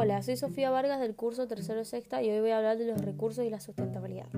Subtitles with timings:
[0.00, 3.00] Hola, soy Sofía Vargas del curso Tercero Sexta y hoy voy a hablar de los
[3.00, 4.28] recursos y la sustentabilidad.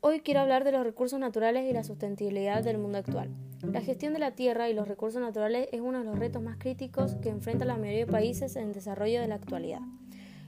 [0.00, 3.30] Hoy quiero hablar de los recursos naturales y la sustentabilidad del mundo actual.
[3.62, 6.58] La gestión de la tierra y los recursos naturales es uno de los retos más
[6.58, 9.80] críticos que enfrenta la mayoría de países en desarrollo de la actualidad.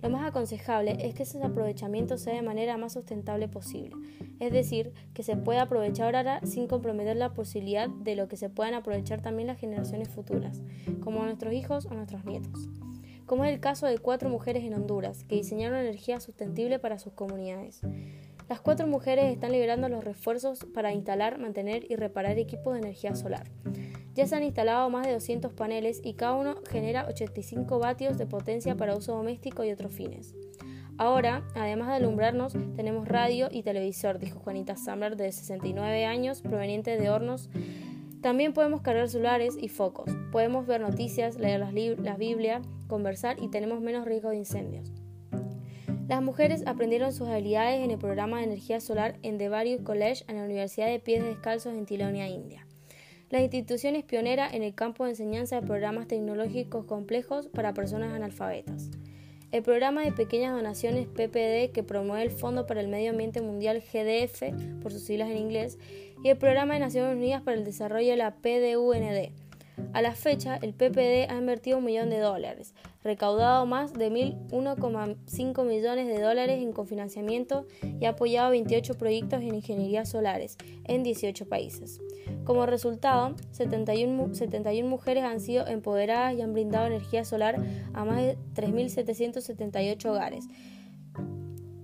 [0.00, 3.96] Lo más aconsejable es que ese aprovechamiento sea de manera más sustentable posible,
[4.38, 8.50] es decir, que se pueda aprovechar ahora sin comprometer la posibilidad de lo que se
[8.50, 10.62] puedan aprovechar también las generaciones futuras,
[11.02, 12.68] como nuestros hijos o nuestros nietos
[13.26, 17.12] como es el caso de cuatro mujeres en Honduras, que diseñaron energía sostenible para sus
[17.12, 17.80] comunidades.
[18.48, 23.14] Las cuatro mujeres están liberando los refuerzos para instalar, mantener y reparar equipos de energía
[23.14, 23.50] solar.
[24.14, 28.26] Ya se han instalado más de 200 paneles y cada uno genera 85 vatios de
[28.26, 30.34] potencia para uso doméstico y otros fines.
[30.98, 36.96] Ahora, además de alumbrarnos, tenemos radio y televisor, dijo Juanita Samler, de 69 años, proveniente
[36.96, 37.50] de Hornos.
[38.24, 40.10] También podemos cargar celulares y focos.
[40.32, 44.90] Podemos ver noticias, leer las la Biblia, conversar y tenemos menos riesgo de incendios.
[46.08, 50.38] Las mujeres aprendieron sus habilidades en el programa de energía solar en The College en
[50.38, 52.66] la Universidad de Pies Descalzos en Tilonia, India.
[53.28, 58.14] La institución es pionera en el campo de enseñanza de programas tecnológicos complejos para personas
[58.14, 58.88] analfabetas.
[59.54, 63.80] El programa de pequeñas donaciones PPD que promueve el Fondo para el Medio Ambiente Mundial
[63.80, 64.42] GDF,
[64.82, 65.78] por sus siglas en inglés,
[66.24, 69.30] y el Programa de Naciones Unidas para el Desarrollo de la PDUND,
[69.92, 75.64] a la fecha, el PPD ha invertido un millón de dólares, recaudado más de 1,5
[75.64, 77.66] millones de dólares en cofinanciamiento
[78.00, 82.00] y ha apoyado 28 proyectos en ingeniería solares en 18 países.
[82.44, 87.60] Como resultado, 71, 71 mujeres han sido empoderadas y han brindado energía solar
[87.92, 90.46] a más de 3.778 hogares,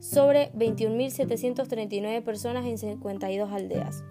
[0.00, 4.04] sobre 21.739 personas en 52 aldeas.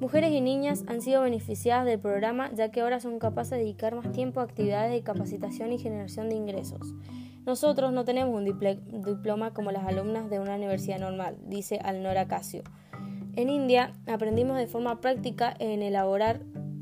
[0.00, 3.94] Mujeres y niñas han sido beneficiadas del programa ya que ahora son capaces de dedicar
[3.94, 6.94] más tiempo a actividades de capacitación y generación de ingresos.
[7.44, 8.46] Nosotros no tenemos un
[9.04, 12.62] diploma como las alumnas de una universidad normal, dice Alnora Casio.
[13.36, 16.40] En India aprendimos de forma práctica en elaborar,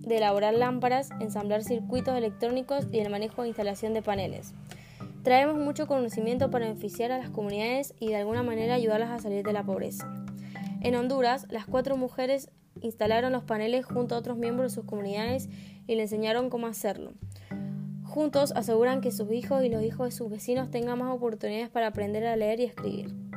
[0.09, 4.55] elaborar lámparas, ensamblar circuitos electrónicos y el manejo de instalación de paneles.
[5.25, 9.45] Traemos mucho conocimiento para beneficiar a las comunidades y de alguna manera ayudarlas a salir
[9.45, 10.09] de la pobreza.
[10.81, 12.50] En Honduras, las cuatro mujeres
[12.83, 15.49] instalaron los paneles junto a otros miembros de sus comunidades
[15.87, 17.12] y le enseñaron cómo hacerlo.
[18.05, 21.88] Juntos aseguran que sus hijos y los hijos de sus vecinos tengan más oportunidades para
[21.88, 23.28] aprender a leer y escribir.